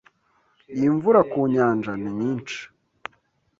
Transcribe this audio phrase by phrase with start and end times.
[0.75, 2.59] Iyi mvura ku Nyanja ni nyinshi